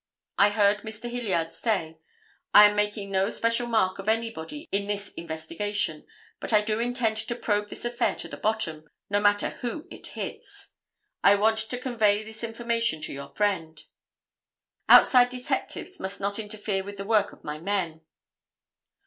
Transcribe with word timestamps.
I 0.39 0.49
heard 0.49 0.79
Mr. 0.79 1.07
Hilliard 1.11 1.51
say, 1.51 1.99
'I 2.55 2.69
am 2.71 2.75
making 2.75 3.11
no 3.11 3.29
special 3.29 3.67
mark 3.67 3.99
of 3.99 4.09
anybody 4.09 4.67
in 4.71 4.87
this 4.87 5.09
investigation, 5.13 6.07
but 6.39 6.51
I 6.51 6.61
do 6.61 6.79
intend 6.79 7.17
to 7.17 7.35
probe 7.35 7.69
this 7.69 7.85
affair 7.85 8.15
to 8.15 8.27
the 8.27 8.35
bottom, 8.35 8.89
no 9.11 9.19
matter 9.19 9.49
who 9.49 9.85
it 9.91 10.07
hits. 10.17 10.73
I 11.23 11.35
want 11.35 11.61
you 11.61 11.69
to 11.69 11.77
convey 11.77 12.23
this 12.23 12.43
information 12.43 12.99
to 13.01 13.13
your 13.13 13.29
friend. 13.35 13.79
Outside 14.89 15.29
detectives 15.29 15.99
must 15.99 16.19
not 16.19 16.39
interfere 16.39 16.83
with 16.83 16.97
the 16.97 17.05
work 17.05 17.31
of 17.31 17.43
my 17.43 17.59
men. 17.59 18.01